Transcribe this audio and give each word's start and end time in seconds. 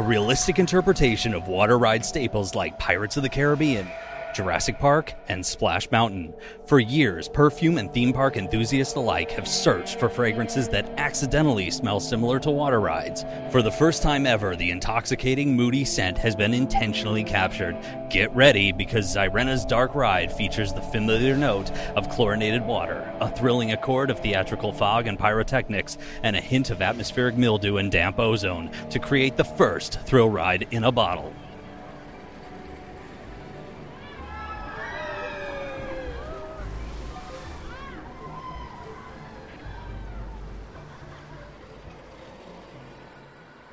a 0.00 0.02
realistic 0.02 0.58
interpretation 0.58 1.34
of 1.34 1.46
water 1.46 1.76
ride 1.76 2.02
staples 2.02 2.54
like 2.54 2.78
Pirates 2.78 3.18
of 3.18 3.22
the 3.22 3.28
Caribbean, 3.28 3.86
Jurassic 4.34 4.78
Park, 4.78 5.14
and 5.28 5.44
Splash 5.44 5.90
Mountain. 5.90 6.34
For 6.66 6.80
years, 6.80 7.28
perfume 7.28 7.78
and 7.78 7.92
theme 7.92 8.12
park 8.12 8.36
enthusiasts 8.36 8.94
alike 8.94 9.30
have 9.32 9.48
searched 9.48 9.98
for 9.98 10.08
fragrances 10.08 10.68
that 10.68 10.88
accidentally 10.98 11.70
smell 11.70 12.00
similar 12.00 12.38
to 12.40 12.50
water 12.50 12.80
rides. 12.80 13.24
For 13.50 13.62
the 13.62 13.70
first 13.70 14.02
time 14.02 14.26
ever, 14.26 14.56
the 14.56 14.70
intoxicating, 14.70 15.56
moody 15.56 15.84
scent 15.84 16.18
has 16.18 16.36
been 16.36 16.54
intentionally 16.54 17.24
captured. 17.24 17.76
Get 18.10 18.34
ready 18.34 18.72
because 18.72 19.14
Xyrena's 19.14 19.64
Dark 19.64 19.94
Ride 19.94 20.32
features 20.32 20.72
the 20.72 20.82
familiar 20.82 21.36
note 21.36 21.70
of 21.96 22.08
chlorinated 22.08 22.64
water, 22.64 23.12
a 23.20 23.30
thrilling 23.30 23.72
accord 23.72 24.10
of 24.10 24.20
theatrical 24.20 24.72
fog 24.72 25.06
and 25.06 25.18
pyrotechnics, 25.18 25.98
and 26.22 26.36
a 26.36 26.40
hint 26.40 26.70
of 26.70 26.82
atmospheric 26.82 27.36
mildew 27.36 27.78
and 27.78 27.90
damp 27.90 28.18
ozone 28.18 28.70
to 28.90 28.98
create 28.98 29.36
the 29.36 29.44
first 29.44 30.00
thrill 30.00 30.28
ride 30.28 30.66
in 30.70 30.84
a 30.84 30.92
bottle. 30.92 31.32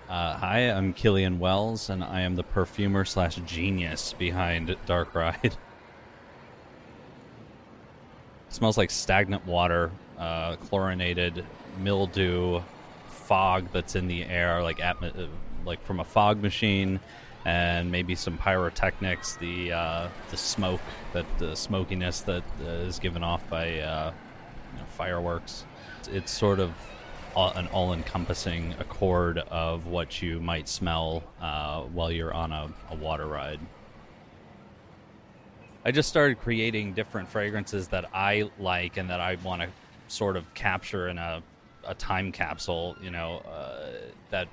Uh, 0.10 0.38
hi, 0.38 0.60
I'm 0.72 0.94
Killian 0.94 1.38
Wells, 1.38 1.90
and 1.90 2.02
I 2.02 2.22
am 2.22 2.38
the 2.38 2.44
perfumer 2.44 3.04
slash 3.04 3.36
genius 3.46 4.14
behind 4.14 4.74
Dark 4.86 5.14
Ride. 5.14 5.58
smells 8.50 8.78
like 8.78 8.90
stagnant 8.90 9.46
water, 9.46 9.92
uh, 10.18 10.56
chlorinated 10.56 11.44
mildew, 11.80 12.62
fog 13.10 13.68
that's 13.74 13.96
in 13.96 14.08
the 14.08 14.24
air, 14.24 14.64
like 14.64 14.82
uh, 14.82 14.94
like 15.66 15.84
from 15.84 16.00
a 16.00 16.06
fog 16.06 16.42
machine, 16.42 17.02
and 17.44 17.92
maybe 17.92 18.16
some 18.16 18.38
pyrotechnics. 18.38 19.36
The 19.36 19.74
uh, 19.74 20.08
the 20.32 20.38
smoke 20.38 20.82
that 21.12 21.26
the 21.38 21.54
smokiness 21.54 22.22
that 22.22 22.44
uh, 22.64 22.70
is 22.70 22.98
given 23.00 23.26
off 23.26 23.48
by 23.50 23.80
uh, 23.80 24.14
you 24.72 24.80
know, 24.80 24.86
fireworks. 24.88 25.66
It's 26.10 26.32
sort 26.32 26.62
of 26.62 26.72
an 27.38 27.68
all-encompassing 27.68 28.74
accord 28.80 29.38
of 29.38 29.86
what 29.86 30.22
you 30.22 30.40
might 30.40 30.68
smell 30.68 31.24
uh, 31.40 31.82
while 31.84 32.12
you're 32.12 32.34
on 32.34 32.52
a, 32.52 32.70
a 32.90 32.96
water 32.96 33.28
ride. 33.28 33.60
I 35.86 35.92
just 35.92 36.10
started 36.10 36.40
creating 36.40 36.94
different 36.94 37.30
fragrances 37.30 37.88
that 37.90 38.10
I 38.14 38.50
like 38.60 38.98
and 38.98 39.10
that 39.10 39.22
I 39.22 39.38
want 39.44 39.62
to 39.62 39.70
sort 40.08 40.36
of 40.36 40.52
capture 40.54 41.08
in 41.10 41.18
a, 41.18 41.42
a 41.86 41.94
time 41.94 42.32
capsule, 42.32 42.96
you 43.02 43.12
know, 43.12 43.38
uh, 43.48 43.92
that 44.32 44.48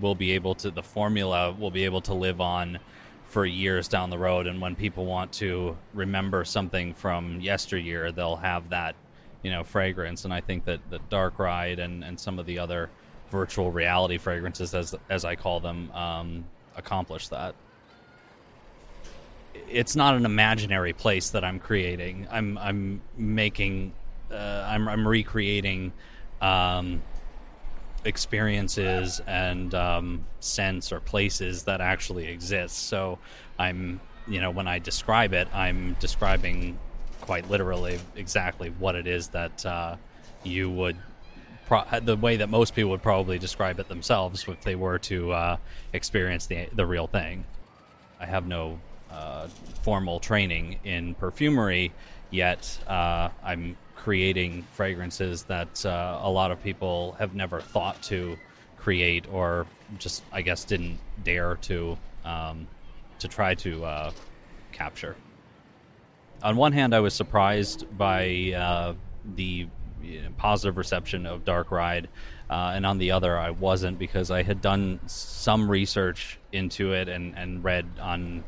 will 0.00 0.14
be 0.14 0.32
able 0.32 0.54
to, 0.56 0.70
the 0.70 0.82
formula 0.82 1.52
will 1.52 1.70
be 1.70 1.84
able 1.84 2.00
to 2.02 2.14
live 2.14 2.40
on 2.40 2.78
for 3.26 3.44
years 3.44 3.86
down 3.86 4.10
the 4.10 4.18
road. 4.18 4.46
And 4.46 4.60
when 4.60 4.74
people 4.74 5.04
want 5.04 5.32
to 5.34 5.76
remember 5.94 6.44
something 6.44 6.94
from 6.94 7.40
yesteryear, 7.40 8.10
they'll 8.10 8.36
have 8.36 8.70
that 8.70 8.96
you 9.42 9.50
know 9.50 9.64
fragrance 9.64 10.24
and 10.24 10.34
i 10.34 10.40
think 10.40 10.64
that 10.64 10.80
the 10.90 10.98
dark 11.08 11.38
ride 11.38 11.78
and, 11.78 12.04
and 12.04 12.18
some 12.18 12.38
of 12.38 12.46
the 12.46 12.58
other 12.58 12.90
virtual 13.30 13.70
reality 13.70 14.18
fragrances 14.18 14.74
as 14.74 14.94
as 15.08 15.24
i 15.24 15.34
call 15.34 15.60
them 15.60 15.90
um, 15.92 16.44
accomplish 16.76 17.28
that. 17.28 17.54
It's 19.68 19.94
not 19.94 20.14
an 20.14 20.24
imaginary 20.24 20.92
place 20.92 21.30
that 21.30 21.44
i'm 21.44 21.58
creating. 21.58 22.26
I'm 22.30 22.58
i'm 22.58 23.02
making 23.16 23.92
uh, 24.30 24.64
I'm, 24.68 24.88
I'm 24.88 25.06
recreating 25.06 25.92
um, 26.40 27.02
experiences 28.04 29.20
and 29.26 29.74
um, 29.74 30.24
scents 30.38 30.92
or 30.92 31.00
places 31.00 31.64
that 31.64 31.80
actually 31.80 32.26
exist. 32.28 32.76
So 32.88 33.18
i'm 33.58 34.00
you 34.28 34.40
know 34.40 34.50
when 34.50 34.68
i 34.68 34.78
describe 34.78 35.32
it 35.32 35.48
i'm 35.54 35.96
describing 35.98 36.78
quite 37.20 37.48
literally 37.50 37.98
exactly 38.16 38.70
what 38.78 38.94
it 38.94 39.06
is 39.06 39.28
that 39.28 39.64
uh, 39.66 39.96
you 40.42 40.70
would 40.70 40.96
pro- 41.66 42.00
the 42.00 42.16
way 42.16 42.36
that 42.36 42.48
most 42.48 42.74
people 42.74 42.90
would 42.90 43.02
probably 43.02 43.38
describe 43.38 43.78
it 43.78 43.88
themselves 43.88 44.44
if 44.48 44.60
they 44.62 44.74
were 44.74 44.98
to 44.98 45.32
uh, 45.32 45.56
experience 45.92 46.46
the 46.46 46.68
the 46.72 46.84
real 46.84 47.06
thing. 47.06 47.44
I 48.18 48.26
have 48.26 48.46
no 48.46 48.78
uh, 49.10 49.48
formal 49.82 50.20
training 50.20 50.78
in 50.84 51.14
perfumery 51.14 51.92
yet. 52.30 52.78
Uh, 52.86 53.30
I'm 53.42 53.76
creating 53.96 54.66
fragrances 54.72 55.44
that 55.44 55.84
uh, 55.84 56.20
a 56.22 56.30
lot 56.30 56.50
of 56.50 56.62
people 56.62 57.12
have 57.18 57.34
never 57.34 57.60
thought 57.60 58.02
to 58.04 58.36
create, 58.78 59.26
or 59.32 59.66
just 59.98 60.22
I 60.32 60.42
guess 60.42 60.64
didn't 60.64 60.98
dare 61.22 61.56
to 61.62 61.96
um, 62.24 62.66
to 63.18 63.28
try 63.28 63.54
to 63.56 63.84
uh, 63.84 64.12
capture 64.72 65.16
on 66.42 66.56
one 66.56 66.72
hand, 66.72 66.94
I 66.94 67.00
was 67.00 67.14
surprised 67.14 67.86
by 67.96 68.52
uh, 68.56 68.94
the 69.36 69.68
you 70.02 70.22
know, 70.22 70.30
positive 70.36 70.76
reception 70.76 71.26
of 71.26 71.44
Dark 71.44 71.70
Ride, 71.70 72.08
uh, 72.48 72.72
and 72.74 72.84
on 72.84 72.98
the 72.98 73.12
other, 73.12 73.38
I 73.38 73.50
wasn't 73.50 73.98
because 73.98 74.30
I 74.30 74.42
had 74.42 74.60
done 74.60 75.00
some 75.06 75.70
research 75.70 76.38
into 76.52 76.92
it 76.92 77.08
and, 77.08 77.36
and 77.36 77.62
read 77.62 77.86
on 78.00 78.44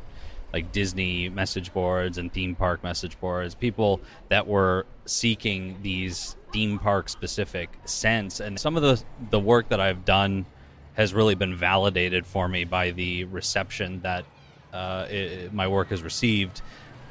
like 0.52 0.72
Disney 0.72 1.28
message 1.28 1.72
boards 1.72 2.18
and 2.18 2.32
theme 2.32 2.54
park 2.54 2.82
message 2.82 3.18
boards, 3.20 3.54
people 3.54 4.00
that 4.28 4.46
were 4.46 4.86
seeking 5.06 5.78
these 5.82 6.36
theme 6.52 6.78
park 6.78 7.08
specific 7.08 7.70
scents, 7.84 8.40
and 8.40 8.58
some 8.58 8.76
of 8.76 8.82
the 8.82 9.02
the 9.30 9.40
work 9.40 9.68
that 9.70 9.80
I've 9.80 10.04
done 10.04 10.46
has 10.94 11.14
really 11.14 11.34
been 11.34 11.56
validated 11.56 12.26
for 12.26 12.48
me 12.48 12.64
by 12.64 12.90
the 12.90 13.24
reception 13.24 14.00
that 14.02 14.26
uh, 14.72 15.06
it, 15.08 15.52
my 15.52 15.68
work 15.68 15.88
has 15.88 16.02
received 16.02 16.60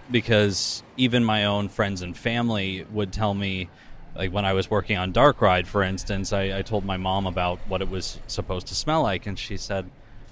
because 0.10 0.84
even 0.98 1.24
my 1.24 1.46
own 1.46 1.70
friends 1.70 2.02
and 2.02 2.18
family 2.18 2.86
would 2.92 3.14
tell 3.14 3.34
me 3.34 3.70
like 4.16 4.32
when 4.32 4.46
I 4.46 4.54
was 4.54 4.70
working 4.70 4.98
on 4.98 5.12
Dark 5.12 5.42
Ride, 5.42 5.68
for 5.68 5.84
instance, 5.84 6.34
I, 6.34 6.58
I, 6.58 6.62
told 6.62 6.84
my 6.86 6.98
mom 6.98 7.26
about 7.26 7.60
what 7.68 7.82
it 7.82 7.90
was 7.90 8.20
supposed 8.28 8.68
to 8.68 8.76
smell 8.76 9.04
like, 9.04 9.26
and 9.26 9.40
she 9.40 9.58
said, 9.58 9.90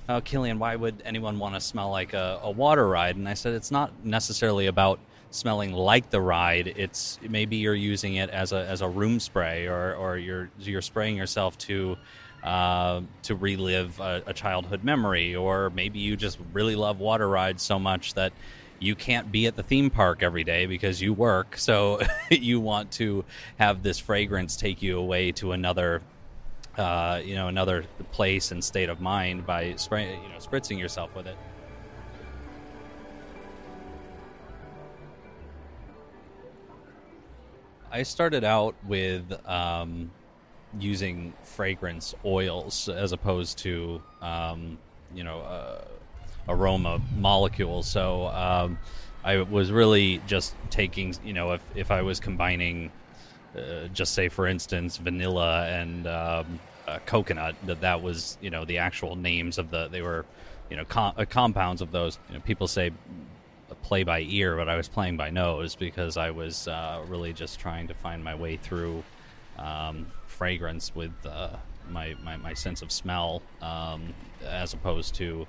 "Oh, 0.08 0.22
Killian, 0.22 0.60
why 0.60 0.76
would 0.76 1.02
anyone 1.06 1.40
want 1.40 1.56
to 1.56 1.62
smell 1.62 1.90
like 1.90 2.14
a, 2.14 2.40
a, 2.44 2.52
water 2.52 2.88
ride?" 2.88 3.16
And 3.16 3.28
I 3.28 3.36
said, 3.36 3.54
"It's 3.54 3.72
not 3.72 3.92
necessarily 4.04 4.68
about 4.68 5.00
smelling 5.32 5.72
like 5.74 6.10
the 6.10 6.20
ride. 6.20 6.74
It's 6.76 7.20
maybe 7.28 7.58
you're 7.58 7.76
using 7.76 8.16
it 8.16 8.30
as 8.30 8.52
a 8.52 8.66
as 8.66 8.82
a 8.82 8.88
room 8.90 9.20
spray, 9.20 9.68
or 9.68 9.96
or 9.96 10.18
you're 10.18 10.50
you're 10.60 10.82
spraying 10.82 11.16
yourself 11.16 11.58
to." 11.60 11.98
Uh, 12.42 13.02
to 13.22 13.36
relive 13.36 14.00
a, 14.00 14.24
a 14.28 14.34
childhood 14.34 14.82
memory, 14.82 15.36
or 15.36 15.70
maybe 15.72 16.00
you 16.00 16.16
just 16.16 16.40
really 16.54 16.74
love 16.74 16.98
water 16.98 17.28
rides 17.28 17.62
so 17.62 17.78
much 17.78 18.14
that 18.14 18.32
you 18.80 18.96
can't 18.96 19.32
be 19.32 19.46
at 19.46 19.56
the 19.56 19.64
theme 19.64 19.90
park 19.90 20.24
every 20.24 20.44
day 20.44 20.66
because 20.66 21.02
you 21.02 21.14
work. 21.14 21.58
So 21.58 22.02
you 22.32 22.60
want 22.60 22.92
to 22.94 23.26
have 23.58 23.84
this 23.84 24.00
fragrance 24.00 24.56
take 24.56 24.82
you 24.82 24.98
away 24.98 25.32
to 25.34 25.52
another, 25.52 26.02
uh, 26.78 27.22
you 27.24 27.36
know, 27.36 27.48
another 27.48 27.86
place 28.12 28.52
and 28.52 28.64
state 28.64 28.90
of 28.90 29.02
mind 29.02 29.46
by 29.46 29.76
spray, 29.76 30.06
you 30.06 30.30
know, 30.30 30.38
spritzing 30.40 30.80
yourself 30.80 31.14
with 31.16 31.28
it. 31.28 31.36
I 37.92 38.04
started 38.04 38.44
out 38.44 38.76
with 38.86 39.34
um, 39.48 40.12
using 40.78 41.34
fragrance 41.42 42.14
oils 42.24 42.88
as 42.88 43.12
opposed 43.12 43.58
to, 43.60 44.02
um, 44.22 44.78
you 45.14 45.24
know, 45.24 45.40
uh, 45.40 45.86
aroma 46.48 47.02
molecules. 47.16 47.88
So 47.88 48.28
um, 48.28 48.78
I 49.24 49.42
was 49.42 49.72
really 49.72 50.22
just 50.28 50.56
taking, 50.70 51.16
you 51.24 51.34
know, 51.34 51.54
if, 51.54 51.62
if 51.76 51.92
I 51.92 52.02
was 52.02 52.20
combining, 52.20 52.92
uh, 53.58 53.88
just 53.94 54.14
say 54.14 54.30
for 54.30 54.48
instance, 54.48 54.98
vanilla 54.98 55.68
and 55.68 56.08
um, 56.08 56.60
uh, 56.88 57.00
coconut, 57.06 57.56
that 57.66 57.82
that 57.82 58.02
was, 58.02 58.38
you 58.42 58.50
know, 58.50 58.66
the 58.66 58.78
actual 58.78 59.16
names 59.16 59.58
of 59.58 59.70
the, 59.70 59.88
they 59.88 60.02
were, 60.02 60.26
you 60.70 60.78
know, 60.78 60.86
com- 60.86 61.14
uh, 61.18 61.26
compounds 61.30 61.82
of 61.82 61.92
those. 61.92 62.20
You 62.30 62.36
know, 62.36 62.42
people 62.42 62.68
say 62.68 62.92
play 63.82 64.04
by 64.04 64.22
ear, 64.22 64.56
but 64.56 64.70
I 64.70 64.76
was 64.76 64.88
playing 64.88 65.18
by 65.18 65.30
nose 65.30 65.76
because 65.76 66.18
I 66.18 66.32
was 66.32 66.68
uh, 66.68 67.04
really 67.08 67.34
just 67.34 67.60
trying 67.60 67.88
to 67.88 67.94
find 67.94 68.24
my 68.24 68.36
way 68.36 68.58
through 68.58 69.04
um, 69.58 70.08
fragrance 70.28 70.96
with 70.96 71.12
uh, 71.26 71.56
my, 71.92 72.16
my, 72.24 72.38
my, 72.38 72.54
sense 72.54 72.82
of 72.82 72.92
smell 72.92 73.42
um, 73.62 74.14
as 74.46 74.74
opposed 74.74 75.16
to 75.16 75.48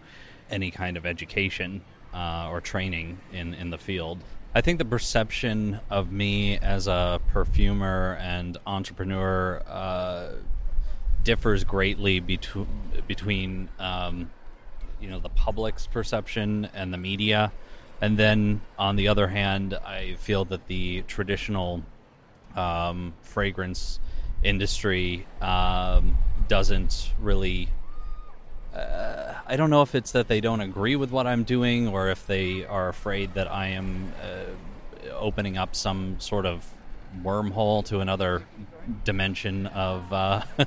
any 0.51 0.71
kind 0.71 0.97
of 0.97 1.07
education 1.07 1.81
uh, 2.15 2.49
or 2.51 2.61
training 2.61 3.19
in, 3.33 3.55
in 3.55 3.71
the 3.71 3.79
field. 3.79 4.19
I 4.55 4.61
think 4.61 4.79
the 4.79 4.85
perception 4.85 5.79
of 5.91 6.11
me 6.11 6.59
as 6.59 6.89
a 6.89 7.21
perfumer 7.29 8.19
and 8.21 8.59
entrepreneur 8.67 9.63
uh, 9.67 10.33
differs 11.23 11.63
greatly 11.63 12.19
between 12.19 12.67
between 13.07 13.69
um, 13.79 14.31
you 15.01 15.09
know 15.09 15.21
the 15.21 15.29
public's 15.29 15.87
perception 15.87 16.69
and 16.75 16.93
the 16.93 16.99
media, 16.99 17.53
and 18.01 18.19
then 18.19 18.61
on 18.77 18.97
the 18.97 19.07
other 19.07 19.29
hand, 19.29 19.75
I 19.75 20.17
feel 20.19 20.45
that 20.47 20.67
the 20.67 21.03
traditional 21.03 21.85
um, 22.57 23.15
fragrance 23.23 24.01
industry 24.43 25.27
um, 25.41 26.17
doesn't 26.49 27.13
really 27.21 27.69
uh, 28.75 29.35
I 29.47 29.57
don't 29.57 29.71
know 29.71 29.83
if 29.83 29.95
it's 29.95 30.13
that 30.13 30.29
they 30.29 30.41
don't 30.41 30.61
agree 30.61 30.97
with 30.97 31.11
what 31.11 31.27
I'm 31.27 31.45
doing 31.45 31.89
or 31.89 32.09
if 32.09 32.27
they 32.27 32.65
are 32.65 32.89
afraid 32.89 33.35
that 33.35 33.51
I 33.51 33.69
am 33.69 34.13
uh, 34.23 35.11
opening 35.13 35.59
up 35.59 35.75
some 35.75 36.21
sort 36.21 36.47
of 36.47 36.65
wormhole 37.23 37.85
to 37.87 38.01
another 38.01 38.45
dimension 39.05 39.67
of 39.67 40.13
uh, 40.13 40.43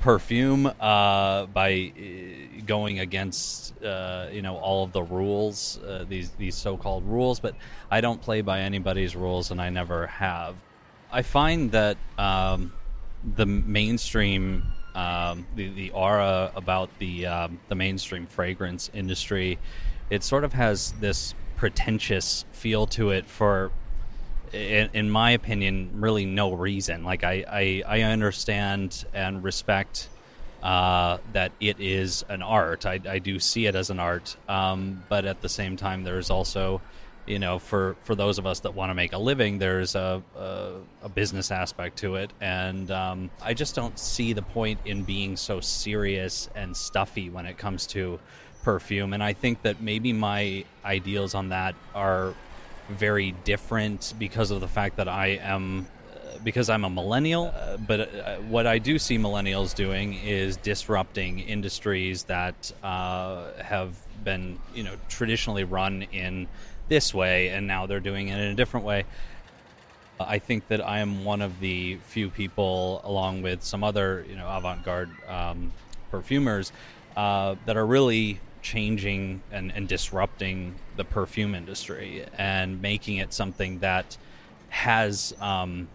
perfume 0.00 0.66
uh, 0.66 1.46
by 1.46 1.92
uh, 1.96 2.62
going 2.66 2.98
against 2.98 3.82
uh, 3.82 4.28
you 4.30 4.42
know 4.42 4.56
all 4.56 4.84
of 4.84 4.92
the 4.92 5.02
rules, 5.02 5.78
uh, 5.78 6.04
these 6.08 6.30
these 6.32 6.54
so-called 6.54 7.04
rules. 7.04 7.40
But 7.40 7.54
I 7.90 8.00
don't 8.00 8.20
play 8.20 8.42
by 8.42 8.60
anybody's 8.60 9.16
rules, 9.16 9.50
and 9.50 9.60
I 9.60 9.70
never 9.70 10.06
have. 10.06 10.56
I 11.10 11.22
find 11.22 11.72
that 11.72 11.96
um, 12.18 12.72
the 13.36 13.46
mainstream, 13.46 14.64
um, 14.94 15.46
the 15.56 15.68
the 15.68 15.90
aura 15.90 16.52
about 16.54 16.90
the 16.98 17.26
um, 17.26 17.60
the 17.68 17.74
mainstream 17.74 18.26
fragrance 18.26 18.90
industry, 18.92 19.58
it 20.10 20.22
sort 20.22 20.44
of 20.44 20.52
has 20.52 20.92
this 21.00 21.34
pretentious 21.56 22.44
feel 22.52 22.86
to 22.86 23.10
it 23.10 23.26
for 23.26 23.70
in, 24.52 24.90
in, 24.92 25.10
my 25.10 25.30
opinion, 25.30 25.90
really 25.94 26.26
no 26.26 26.52
reason. 26.52 27.04
Like 27.04 27.24
I, 27.24 27.44
I, 27.48 27.82
I 27.86 28.02
understand 28.02 29.04
and 29.14 29.42
respect 29.42 30.08
uh, 30.62 31.18
that 31.32 31.52
it 31.60 31.80
is 31.80 32.24
an 32.28 32.42
art. 32.42 32.86
I, 32.86 33.00
I, 33.08 33.18
do 33.18 33.38
see 33.38 33.66
it 33.66 33.74
as 33.74 33.90
an 33.90 33.98
art, 33.98 34.36
um, 34.48 35.02
but 35.08 35.24
at 35.24 35.40
the 35.40 35.48
same 35.48 35.76
time, 35.76 36.04
there's 36.04 36.30
also, 36.30 36.80
you 37.26 37.38
know, 37.38 37.58
for 37.58 37.96
for 38.02 38.14
those 38.14 38.38
of 38.38 38.46
us 38.46 38.60
that 38.60 38.74
want 38.74 38.90
to 38.90 38.94
make 38.94 39.12
a 39.12 39.18
living, 39.18 39.58
there's 39.58 39.94
a 39.94 40.22
a, 40.36 40.72
a 41.02 41.08
business 41.08 41.50
aspect 41.50 41.98
to 41.98 42.16
it, 42.16 42.32
and 42.40 42.90
um, 42.90 43.30
I 43.40 43.54
just 43.54 43.74
don't 43.74 43.98
see 43.98 44.32
the 44.32 44.42
point 44.42 44.80
in 44.84 45.04
being 45.04 45.36
so 45.36 45.60
serious 45.60 46.48
and 46.54 46.76
stuffy 46.76 47.30
when 47.30 47.46
it 47.46 47.58
comes 47.58 47.86
to 47.88 48.18
perfume. 48.62 49.12
And 49.12 49.22
I 49.22 49.32
think 49.32 49.62
that 49.62 49.80
maybe 49.80 50.12
my 50.12 50.64
ideals 50.84 51.34
on 51.34 51.50
that 51.50 51.74
are 51.94 52.34
very 52.88 53.32
different 53.44 54.14
because 54.18 54.50
of 54.50 54.60
the 54.60 54.68
fact 54.68 54.96
that 54.96 55.08
I 55.08 55.38
am 55.42 55.86
uh, 56.12 56.38
because 56.42 56.68
I'm 56.70 56.84
a 56.84 56.90
millennial. 56.90 57.52
Uh, 57.54 57.76
but 57.76 58.00
uh, 58.00 58.36
what 58.38 58.66
I 58.66 58.78
do 58.78 58.98
see 58.98 59.18
millennials 59.18 59.74
doing 59.74 60.14
is 60.14 60.56
disrupting 60.56 61.40
industries 61.40 62.24
that 62.24 62.72
uh, 62.82 63.52
have 63.62 63.96
been, 64.24 64.58
you 64.74 64.84
know, 64.84 64.94
traditionally 65.08 65.64
run 65.64 66.02
in 66.12 66.48
this 66.92 67.14
way, 67.14 67.48
and 67.48 67.66
now 67.66 67.86
they're 67.86 68.00
doing 68.00 68.28
it 68.28 68.38
in 68.38 68.48
a 68.48 68.54
different 68.54 68.84
way. 68.84 69.06
I 70.20 70.38
think 70.38 70.68
that 70.68 70.86
I 70.86 70.98
am 70.98 71.24
one 71.24 71.40
of 71.40 71.58
the 71.58 71.96
few 72.04 72.28
people, 72.28 73.00
along 73.02 73.40
with 73.40 73.62
some 73.62 73.82
other, 73.82 74.26
you 74.28 74.36
know, 74.36 74.46
avant-garde 74.46 75.08
um, 75.26 75.72
perfumers, 76.10 76.70
uh, 77.16 77.56
that 77.64 77.78
are 77.78 77.86
really 77.86 78.40
changing 78.60 79.40
and, 79.50 79.72
and 79.74 79.88
disrupting 79.88 80.74
the 80.96 81.04
perfume 81.04 81.54
industry 81.54 82.26
and 82.36 82.82
making 82.82 83.16
it 83.16 83.32
something 83.32 83.78
that 83.78 84.18
has 84.68 85.34
um, 85.40 85.88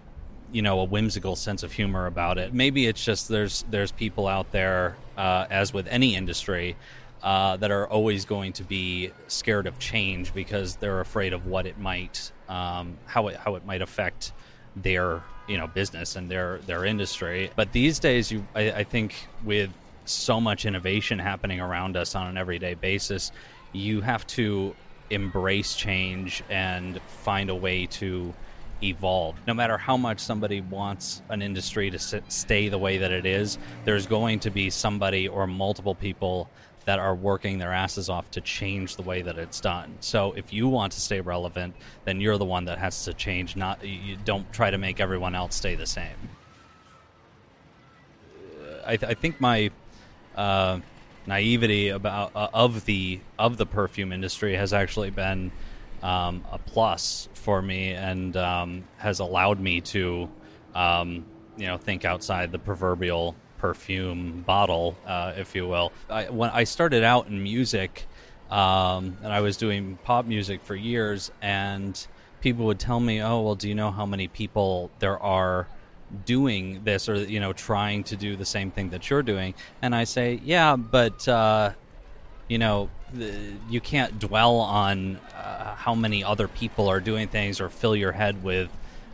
you 0.51 0.63
know 0.63 0.79
a 0.79 0.83
whimsical 0.83 1.35
sense 1.35 1.61
of 1.61 1.71
humor 1.71 2.07
about 2.07 2.39
it. 2.39 2.55
Maybe 2.55 2.87
it's 2.87 3.05
just 3.05 3.27
there's 3.27 3.65
there's 3.69 3.91
people 3.91 4.27
out 4.27 4.51
there, 4.51 4.97
uh, 5.15 5.45
as 5.51 5.73
with 5.73 5.87
any 5.87 6.15
industry, 6.15 6.75
uh, 7.23 7.57
that 7.57 7.71
are 7.71 7.87
always 7.87 8.25
going 8.25 8.53
to 8.53 8.63
be 8.63 9.11
scared 9.27 9.67
of 9.67 9.79
change 9.79 10.33
because 10.33 10.75
they're 10.75 10.99
afraid 10.99 11.33
of 11.33 11.45
what 11.45 11.65
it 11.65 11.77
might 11.77 12.31
um, 12.49 12.97
how 13.05 13.27
it 13.27 13.35
how 13.37 13.55
it 13.55 13.65
might 13.65 13.81
affect 13.81 14.33
their 14.75 15.23
you 15.47 15.57
know 15.57 15.67
business 15.67 16.15
and 16.15 16.29
their 16.29 16.59
their 16.59 16.85
industry. 16.85 17.51
But 17.55 17.71
these 17.71 17.99
days, 17.99 18.31
you 18.31 18.45
I, 18.55 18.71
I 18.71 18.83
think 18.83 19.27
with 19.43 19.71
so 20.05 20.39
much 20.39 20.65
innovation 20.65 21.19
happening 21.19 21.59
around 21.59 21.97
us 21.97 22.15
on 22.15 22.27
an 22.27 22.37
everyday 22.37 22.75
basis, 22.75 23.31
you 23.73 24.01
have 24.01 24.25
to 24.27 24.75
embrace 25.09 25.75
change 25.75 26.43
and 26.49 27.01
find 27.07 27.49
a 27.49 27.55
way 27.55 27.85
to 27.85 28.33
evolve. 28.83 29.35
No 29.47 29.53
matter 29.53 29.77
how 29.77 29.97
much 29.97 30.19
somebody 30.19 30.61
wants 30.61 31.21
an 31.29 31.41
industry 31.41 31.89
to 31.89 31.99
sit, 31.99 32.23
stay 32.31 32.69
the 32.69 32.77
way 32.77 32.99
that 32.99 33.11
it 33.11 33.25
is, 33.25 33.57
there's 33.85 34.05
going 34.05 34.39
to 34.41 34.49
be 34.49 34.69
somebody 34.69 35.27
or 35.27 35.47
multiple 35.47 35.95
people 35.95 36.49
that 36.87 36.99
are 36.99 37.13
working 37.13 37.57
their 37.57 37.73
asses 37.73 38.09
off 38.09 38.31
to 38.31 38.39
change 38.39 38.95
the 38.95 39.01
way 39.01 39.21
that 39.21 39.37
it's 39.37 39.59
done. 39.59 39.93
So 39.99 40.31
if 40.37 40.53
you 40.53 40.69
want 40.69 40.93
to 40.93 41.01
stay 41.01 41.19
relevant, 41.19 41.75
then 42.05 42.21
you're 42.21 42.37
the 42.37 42.45
one 42.45 42.63
that 42.63 42.77
has 42.77 43.03
to 43.03 43.13
change. 43.13 43.57
Not 43.57 43.85
you 43.85 44.15
don't 44.23 44.51
try 44.53 44.71
to 44.71 44.77
make 44.77 45.01
everyone 45.01 45.35
else 45.35 45.53
stay 45.53 45.75
the 45.75 45.85
same. 45.85 46.15
I, 48.85 48.95
th- 48.95 49.11
I 49.11 49.15
think 49.15 49.41
my 49.41 49.69
uh, 50.37 50.79
naivety 51.25 51.89
about 51.89 52.31
uh, 52.33 52.47
of 52.53 52.85
the 52.85 53.19
of 53.37 53.57
the 53.57 53.65
perfume 53.65 54.13
industry 54.13 54.55
has 54.55 54.71
actually 54.71 55.09
been 55.09 55.51
um, 56.01 56.45
a 56.49 56.57
plus 56.57 57.27
for 57.33 57.61
me 57.61 57.89
and 57.89 58.37
um, 58.37 58.85
has 58.95 59.19
allowed 59.19 59.59
me 59.59 59.81
to 59.81 60.29
um, 60.73 61.25
you 61.57 61.67
know 61.67 61.75
think 61.75 62.05
outside 62.05 62.53
the 62.53 62.59
proverbial 62.59 63.35
perfume 63.57 64.43
bottle, 64.45 64.97
uh, 65.05 65.33
if 65.37 65.55
you 65.55 65.67
will. 65.67 65.91
I, 66.09 66.29
when 66.29 66.49
I 66.49 66.63
started 66.63 67.03
out 67.03 67.27
in 67.27 67.41
music, 67.41 68.07
um, 68.49 69.17
and 69.23 69.33
I 69.33 69.41
was 69.41 69.57
doing 69.57 69.97
pop 70.03 70.25
music 70.25 70.63
for 70.63 70.75
years, 70.75 71.31
and 71.41 72.07
people 72.41 72.65
would 72.65 72.79
tell 72.79 72.99
me, 72.99 73.21
"Oh, 73.21 73.41
well, 73.41 73.55
do 73.55 73.67
you 73.67 73.75
know 73.75 73.91
how 73.91 74.05
many 74.05 74.27
people 74.27 74.91
there 74.99 75.19
are?" 75.19 75.67
doing 76.23 76.85
this 76.85 77.09
or 77.09 77.15
you 77.15 77.37
know 77.37 77.51
trying 77.51 78.01
to 78.01 78.15
do 78.15 78.37
the 78.37 78.45
same 78.45 78.71
thing 78.71 78.91
that 78.91 79.09
you're 79.09 79.21
doing 79.21 79.53
and 79.81 79.93
i 79.93 80.05
say 80.05 80.39
yeah 80.41 80.77
but 80.77 81.27
uh, 81.27 81.69
you 82.47 82.57
know 82.57 82.89
you 83.69 83.81
can't 83.81 84.19
dwell 84.19 84.55
on 84.55 85.17
uh, 85.35 85.75
how 85.75 85.95
many 85.95 86.23
other 86.23 86.47
people 86.47 86.87
are 86.87 86.99
doing 86.99 87.27
things 87.27 87.59
or 87.59 87.69
fill 87.69 87.95
your 87.95 88.13
head 88.13 88.43
with 88.43 88.69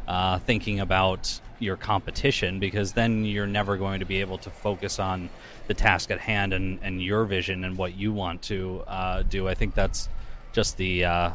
uh, 0.08 0.40
thinking 0.40 0.80
about 0.80 1.40
your 1.60 1.78
competition 1.78 2.60
because 2.60 2.94
then 2.94 3.26
you're 3.26 3.48
never 3.48 3.78
going 3.78 4.00
to 4.00 4.06
be 4.06 4.22
able 4.22 4.38
to 4.38 4.50
focus 4.50 5.00
on 5.00 5.30
the 5.68 5.74
task 5.74 6.12
at 6.12 6.20
hand 6.20 6.54
and, 6.54 6.80
and 6.82 7.02
your 7.02 7.26
vision 7.26 7.64
and 7.64 7.78
what 7.78 7.96
you 7.96 8.12
want 8.12 8.42
to 8.44 8.84
uh, 8.88 9.24
do. 9.24 9.48
I 9.48 9.54
think 9.54 9.76
that's 9.76 10.10
just 10.52 10.78
the 10.78 11.06
uh, 11.06 11.32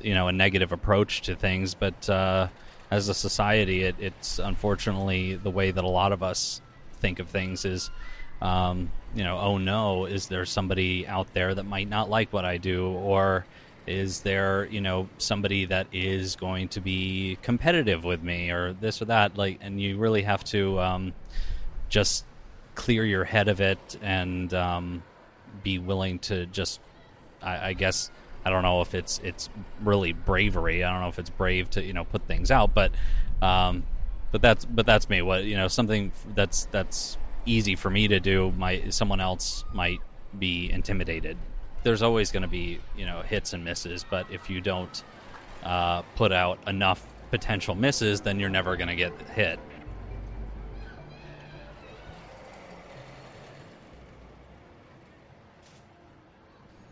you 0.00 0.14
know 0.14 0.28
a 0.28 0.32
negative 0.32 0.72
approach 0.72 1.22
to 1.22 1.34
things 1.34 1.74
but 1.74 2.08
uh, 2.10 2.48
as 2.90 3.08
a 3.08 3.14
society, 3.14 3.82
it, 3.82 3.96
it's 3.98 4.38
unfortunately 4.38 5.34
the 5.34 5.50
way 5.50 5.70
that 5.70 5.82
a 5.82 5.88
lot 5.88 6.12
of 6.12 6.22
us 6.22 6.60
think 7.00 7.18
of 7.18 7.28
things 7.28 7.64
is, 7.64 7.90
um, 8.40 8.90
you 9.14 9.24
know, 9.24 9.38
oh 9.38 9.58
no, 9.58 10.06
is 10.06 10.28
there 10.28 10.44
somebody 10.44 11.06
out 11.06 11.32
there 11.34 11.54
that 11.54 11.64
might 11.64 11.88
not 11.88 12.08
like 12.08 12.32
what 12.32 12.44
I 12.44 12.58
do, 12.58 12.88
or 12.88 13.44
is 13.86 14.20
there, 14.20 14.66
you 14.66 14.80
know, 14.80 15.08
somebody 15.18 15.64
that 15.66 15.86
is 15.92 16.36
going 16.36 16.68
to 16.68 16.80
be 16.80 17.38
competitive 17.42 18.04
with 18.04 18.22
me, 18.22 18.50
or 18.50 18.72
this 18.72 19.00
or 19.00 19.06
that? 19.06 19.36
Like, 19.36 19.58
and 19.60 19.80
you 19.80 19.98
really 19.98 20.22
have 20.22 20.44
to 20.44 20.80
um, 20.80 21.12
just 21.88 22.24
clear 22.74 23.04
your 23.04 23.24
head 23.24 23.48
of 23.48 23.60
it 23.60 23.98
and 24.02 24.52
um, 24.54 25.02
be 25.62 25.78
willing 25.78 26.18
to 26.20 26.46
just, 26.46 26.80
I, 27.42 27.68
I 27.68 27.72
guess 27.72 28.10
I 28.46 28.50
don't 28.50 28.62
know 28.62 28.80
if 28.80 28.94
it's 28.94 29.20
it's 29.24 29.48
really 29.82 30.12
bravery. 30.12 30.84
I 30.84 30.92
don't 30.92 31.00
know 31.00 31.08
if 31.08 31.18
it's 31.18 31.30
brave 31.30 31.68
to 31.70 31.82
you 31.82 31.92
know 31.92 32.04
put 32.04 32.28
things 32.28 32.52
out, 32.52 32.74
but 32.74 32.92
um, 33.42 33.82
but 34.30 34.40
that's 34.40 34.64
but 34.64 34.86
that's 34.86 35.08
me. 35.08 35.20
What 35.20 35.42
you 35.42 35.56
know, 35.56 35.66
something 35.66 36.12
that's 36.32 36.66
that's 36.66 37.18
easy 37.44 37.74
for 37.74 37.90
me 37.90 38.06
to 38.06 38.20
do. 38.20 38.52
My 38.56 38.88
someone 38.90 39.20
else 39.20 39.64
might 39.74 39.98
be 40.38 40.70
intimidated. 40.70 41.36
There's 41.86 42.02
always 42.02 42.32
going 42.32 42.42
to 42.42 42.48
be 42.48 42.80
you 42.96 43.06
know 43.06 43.22
hits 43.22 43.52
and 43.52 43.64
misses, 43.64 44.04
but 44.10 44.26
if 44.28 44.50
you 44.50 44.60
don't 44.60 45.04
uh, 45.62 46.02
put 46.16 46.32
out 46.32 46.58
enough 46.66 47.06
potential 47.30 47.76
misses, 47.76 48.20
then 48.20 48.40
you're 48.40 48.48
never 48.50 48.76
going 48.76 48.88
to 48.88 48.96
get 48.96 49.12
hit. 49.28 49.60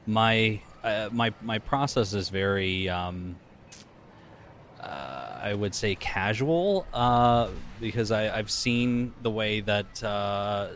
My 0.07 0.61
uh, 0.85 1.09
my 1.11 1.35
my 1.43 1.59
process 1.59 2.15
is 2.15 2.29
very 2.29 2.89
um, 2.89 3.35
uh, 4.81 5.41
I 5.43 5.55
would 5.55 5.75
say 5.75 5.97
casual 5.97 6.87
uh, 6.95 7.49
because 7.81 8.13
I, 8.13 8.37
have 8.37 8.49
seen 8.49 9.13
the 9.23 9.31
way 9.33 9.59
that 9.59 10.05
uh, 10.05 10.69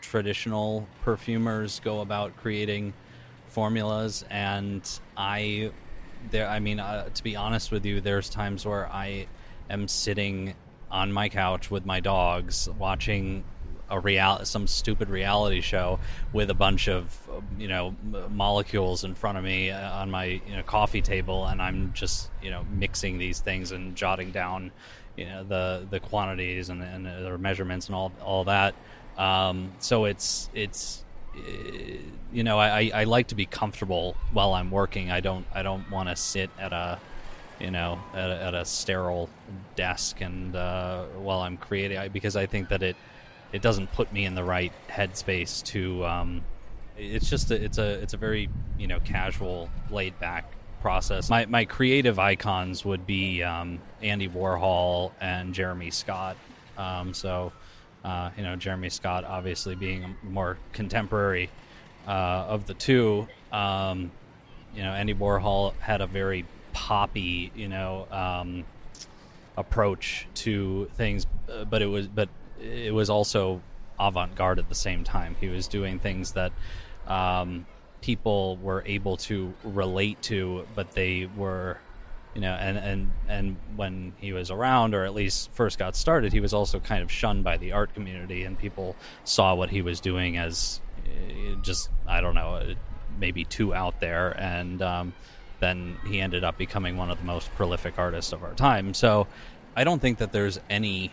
traditional 0.00 0.88
perfumers 1.04 1.78
go 1.78 2.00
about 2.00 2.36
creating 2.36 2.92
formulas, 3.54 4.24
and 4.30 4.82
I 5.16 5.70
there. 6.30 6.48
I 6.48 6.58
mean, 6.58 6.80
uh, 6.80 7.08
to 7.08 7.22
be 7.22 7.36
honest 7.36 7.70
with 7.70 7.86
you, 7.86 8.00
there's 8.00 8.28
times 8.28 8.66
where 8.66 8.90
I 8.92 9.26
am 9.70 9.88
sitting 9.88 10.54
on 10.90 11.12
my 11.12 11.28
couch 11.28 11.70
with 11.70 11.86
my 11.86 12.00
dogs 12.00 12.68
watching 12.78 13.44
a 13.90 14.00
real 14.00 14.40
some 14.44 14.66
stupid 14.66 15.08
reality 15.08 15.60
show 15.60 16.00
with 16.32 16.50
a 16.50 16.54
bunch 16.54 16.88
of 16.88 17.28
you 17.58 17.68
know 17.68 17.94
molecules 18.30 19.04
in 19.04 19.14
front 19.14 19.36
of 19.38 19.44
me 19.44 19.70
uh, 19.70 19.92
on 19.92 20.10
my 20.10 20.24
you 20.24 20.56
know 20.56 20.62
coffee 20.62 21.02
table 21.02 21.46
and 21.46 21.60
I'm 21.60 21.92
just 21.92 22.30
you 22.42 22.50
know 22.50 22.64
mixing 22.72 23.18
these 23.18 23.40
things 23.40 23.72
and 23.72 23.94
jotting 23.94 24.30
down 24.30 24.72
you 25.16 25.26
know 25.26 25.44
the 25.44 25.86
the 25.90 26.00
quantities 26.00 26.70
and, 26.70 26.82
and 26.82 27.04
the 27.04 27.38
measurements 27.38 27.86
and 27.86 27.94
all 27.94 28.12
all 28.22 28.44
that 28.44 28.74
um, 29.18 29.72
so 29.78 30.06
it's 30.06 30.48
it's 30.54 31.03
you 32.32 32.42
know, 32.42 32.58
I, 32.58 32.90
I 32.92 33.04
like 33.04 33.28
to 33.28 33.34
be 33.34 33.46
comfortable 33.46 34.16
while 34.32 34.54
I'm 34.54 34.70
working. 34.70 35.10
I 35.10 35.20
don't 35.20 35.46
I 35.54 35.62
don't 35.62 35.88
want 35.90 36.08
to 36.08 36.16
sit 36.16 36.50
at 36.58 36.72
a 36.72 36.98
you 37.60 37.70
know 37.70 38.00
at 38.12 38.30
a, 38.30 38.42
at 38.42 38.54
a 38.54 38.64
sterile 38.64 39.30
desk 39.76 40.20
and 40.20 40.56
uh, 40.56 41.04
while 41.16 41.40
I'm 41.40 41.56
creating 41.56 42.10
because 42.12 42.36
I 42.36 42.46
think 42.46 42.68
that 42.70 42.82
it 42.82 42.96
it 43.52 43.62
doesn't 43.62 43.92
put 43.92 44.12
me 44.12 44.24
in 44.24 44.34
the 44.34 44.44
right 44.44 44.72
headspace 44.88 45.62
to. 45.66 46.04
Um, 46.04 46.42
it's 46.96 47.28
just 47.28 47.50
a, 47.50 47.64
it's 47.64 47.78
a 47.78 48.02
it's 48.02 48.14
a 48.14 48.16
very 48.16 48.48
you 48.78 48.86
know 48.86 49.00
casual, 49.00 49.70
laid 49.90 50.18
back 50.18 50.52
process. 50.80 51.30
My 51.30 51.46
my 51.46 51.64
creative 51.64 52.18
icons 52.18 52.84
would 52.84 53.06
be 53.06 53.42
um, 53.42 53.80
Andy 54.02 54.28
Warhol 54.28 55.12
and 55.20 55.54
Jeremy 55.54 55.90
Scott. 55.90 56.36
Um, 56.76 57.14
so 57.14 57.52
uh, 58.04 58.30
you 58.36 58.42
know 58.42 58.56
Jeremy 58.56 58.90
Scott 58.90 59.24
obviously 59.24 59.74
being 59.74 60.16
more 60.22 60.58
contemporary 60.72 61.50
uh, 62.06 62.10
of 62.10 62.66
the 62.66 62.74
two. 62.74 63.26
Um, 63.52 64.10
you 64.74 64.82
know 64.82 64.92
Andy 64.92 65.14
Warhol 65.14 65.74
had 65.80 66.00
a 66.00 66.06
very 66.06 66.44
poppy 66.72 67.52
you 67.54 67.68
know 67.68 68.06
um, 68.10 68.64
approach 69.56 70.26
to 70.34 70.90
things, 70.96 71.26
uh, 71.50 71.64
but 71.64 71.82
it 71.82 71.86
was 71.86 72.06
but 72.06 72.28
it 72.60 72.92
was 72.92 73.10
also 73.10 73.60
avant-garde 73.98 74.58
at 74.58 74.68
the 74.68 74.74
same 74.74 75.04
time. 75.04 75.36
He 75.40 75.48
was 75.48 75.68
doing 75.68 75.98
things 75.98 76.32
that 76.32 76.52
um, 77.06 77.66
people 78.00 78.56
were 78.56 78.82
able 78.86 79.16
to 79.16 79.54
relate 79.62 80.20
to, 80.22 80.66
but 80.74 80.92
they 80.92 81.28
were, 81.36 81.78
you 82.34 82.40
know, 82.40 82.52
and 82.52 82.76
and 82.76 83.12
and 83.28 83.56
when 83.76 84.12
he 84.18 84.32
was 84.32 84.50
around, 84.50 84.94
or 84.94 85.04
at 85.04 85.14
least 85.14 85.50
first 85.52 85.78
got 85.78 85.94
started, 85.94 86.32
he 86.32 86.40
was 86.40 86.52
also 86.52 86.80
kind 86.80 87.02
of 87.02 87.10
shunned 87.10 87.44
by 87.44 87.56
the 87.56 87.72
art 87.72 87.94
community, 87.94 88.44
and 88.44 88.58
people 88.58 88.96
saw 89.24 89.54
what 89.54 89.70
he 89.70 89.82
was 89.82 90.00
doing 90.00 90.36
as 90.36 90.80
uh, 91.06 91.54
just 91.62 91.90
I 92.06 92.20
don't 92.20 92.34
know, 92.34 92.74
maybe 93.18 93.44
too 93.44 93.72
out 93.72 94.00
there, 94.00 94.30
and 94.38 94.82
um, 94.82 95.14
then 95.60 95.96
he 96.06 96.20
ended 96.20 96.42
up 96.42 96.58
becoming 96.58 96.96
one 96.96 97.10
of 97.10 97.18
the 97.18 97.24
most 97.24 97.54
prolific 97.54 97.98
artists 97.98 98.32
of 98.32 98.42
our 98.42 98.54
time. 98.54 98.94
So 98.94 99.28
I 99.76 99.84
don't 99.84 100.00
think 100.00 100.18
that 100.18 100.32
there's 100.32 100.58
any 100.68 101.12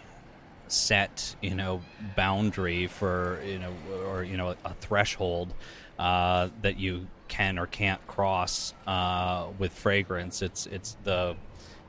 set 0.68 1.36
you 1.42 1.54
know 1.54 1.82
boundary 2.16 2.88
for 2.88 3.42
you 3.46 3.60
know 3.60 3.74
or 4.08 4.24
you 4.24 4.38
know 4.38 4.56
a 4.64 4.74
threshold 4.76 5.54
uh, 6.00 6.50
that 6.62 6.80
you 6.80 7.08
can 7.32 7.58
or 7.58 7.66
can't 7.66 8.06
cross 8.08 8.74
uh, 8.86 9.48
with 9.58 9.72
fragrance. 9.72 10.42
It's 10.42 10.66
it's 10.66 10.98
the 11.06 11.38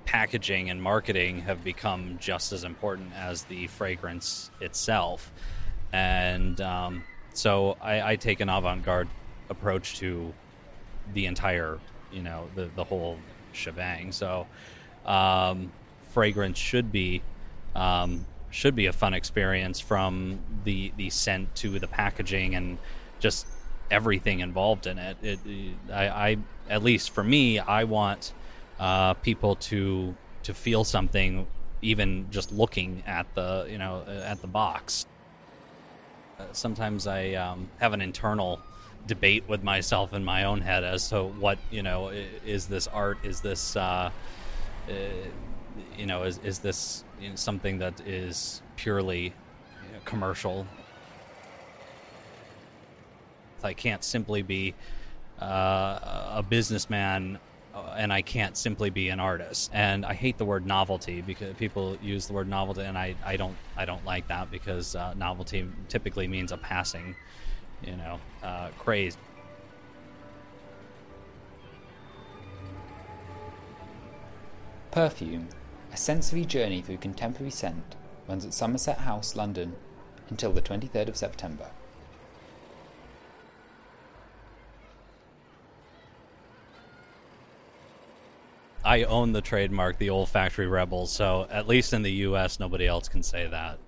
packaging 0.04 0.70
and 0.70 0.80
marketing 0.80 1.40
have 1.40 1.64
become 1.64 2.16
just 2.20 2.52
as 2.52 2.62
important 2.62 3.12
as 3.16 3.42
the 3.44 3.66
fragrance 3.66 4.52
itself, 4.60 5.32
and 5.92 6.60
um, 6.60 7.02
so 7.34 7.76
I, 7.82 8.12
I, 8.12 8.16
take 8.16 8.40
an 8.40 8.48
avant-garde 8.48 9.08
approach 9.50 9.98
to 9.98 10.32
the 11.12 11.26
entire 11.26 11.80
you 12.12 12.22
know 12.22 12.48
the 12.54 12.70
the 12.76 12.84
whole 12.84 13.18
shebang. 13.52 14.12
So 14.12 14.46
um, 15.04 15.72
fragrance 16.12 16.58
should 16.58 16.92
be 16.92 17.20
um, 17.74 18.26
should 18.50 18.76
be 18.76 18.86
a 18.86 18.92
fun 18.92 19.12
experience 19.12 19.80
from 19.80 20.38
the 20.62 20.92
the 20.96 21.10
scent 21.10 21.52
to 21.56 21.80
the 21.80 21.88
packaging 21.88 22.54
and 22.54 22.78
just 23.18 23.48
everything 23.92 24.40
involved 24.40 24.86
in 24.86 24.98
it. 24.98 25.16
It, 25.22 25.38
I, 25.92 26.08
I, 26.08 26.36
at 26.68 26.82
least 26.82 27.10
for 27.10 27.22
me, 27.22 27.58
I 27.58 27.84
want 27.84 28.32
uh, 28.80 29.14
people 29.14 29.54
to 29.56 30.16
to 30.42 30.54
feel 30.54 30.82
something, 30.82 31.46
even 31.82 32.26
just 32.30 32.50
looking 32.50 33.04
at 33.06 33.32
the 33.34 33.68
you 33.70 33.78
know 33.78 34.02
at 34.24 34.40
the 34.40 34.48
box. 34.48 35.06
Uh, 36.38 36.44
sometimes 36.52 37.06
I 37.06 37.34
um, 37.34 37.68
have 37.78 37.92
an 37.92 38.00
internal 38.00 38.60
debate 39.06 39.44
with 39.46 39.62
myself 39.62 40.14
in 40.14 40.24
my 40.24 40.44
own 40.44 40.60
head 40.60 40.84
as 40.84 41.08
to 41.10 41.22
what 41.24 41.58
you 41.70 41.82
know 41.82 42.08
is 42.08 42.66
this 42.66 42.88
art? 42.88 43.18
Is 43.22 43.40
this 43.40 43.76
uh, 43.76 44.10
uh 44.88 44.92
you 45.96 46.06
know 46.06 46.22
is 46.24 46.40
is 46.42 46.58
this 46.58 47.04
something 47.34 47.78
that 47.78 48.00
is 48.00 48.62
purely 48.76 49.32
commercial 50.04 50.66
I 53.64 53.74
can't 53.74 54.04
simply 54.04 54.42
be 54.42 54.74
uh, 55.40 56.34
a 56.36 56.44
businessman 56.48 57.38
uh, 57.74 57.94
and 57.96 58.12
I 58.12 58.20
can't 58.22 58.56
simply 58.56 58.90
be 58.90 59.08
an 59.08 59.18
artist. 59.18 59.70
And 59.72 60.04
I 60.04 60.14
hate 60.14 60.36
the 60.36 60.44
word 60.44 60.66
novelty 60.66 61.22
because 61.22 61.54
people 61.56 61.96
use 62.02 62.26
the 62.26 62.32
word 62.32 62.48
novelty, 62.48 62.82
and 62.82 62.98
I, 62.98 63.14
I 63.24 63.36
don't 63.36 63.56
I 63.76 63.84
don't 63.84 64.04
like 64.04 64.28
that 64.28 64.50
because 64.50 64.94
uh, 64.94 65.14
novelty 65.14 65.66
typically 65.88 66.28
means 66.28 66.52
a 66.52 66.58
passing, 66.58 67.16
you 67.82 67.96
know, 67.96 68.20
uh, 68.42 68.68
craze. 68.78 69.16
Perfume, 74.90 75.48
a 75.90 75.96
sensory 75.96 76.44
journey 76.44 76.82
through 76.82 76.98
contemporary 76.98 77.50
scent, 77.50 77.96
runs 78.28 78.44
at 78.44 78.52
Somerset 78.52 78.98
House, 78.98 79.34
London, 79.34 79.74
until 80.28 80.52
the 80.52 80.60
23rd 80.60 81.08
of 81.08 81.16
September. 81.16 81.70
I 88.84 89.04
own 89.04 89.32
the 89.32 89.40
trademark, 89.40 89.98
the 89.98 90.10
olfactory 90.10 90.66
rebel. 90.66 91.06
So 91.06 91.46
at 91.50 91.68
least 91.68 91.92
in 91.92 92.02
the 92.02 92.12
U.S., 92.12 92.58
nobody 92.58 92.86
else 92.86 93.08
can 93.08 93.22
say 93.22 93.46
that. 93.46 93.78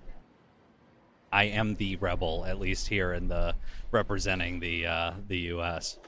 I 1.31 1.45
am 1.45 1.75
the 1.75 1.97
rebel, 1.97 2.45
at 2.45 2.59
least 2.59 2.87
here 2.87 3.11
in 3.11 3.27
the 3.27 3.55
representing 3.91 4.59
the 4.59 4.85
uh, 4.85 5.13
the 5.27 5.37
U.S. 5.37 5.99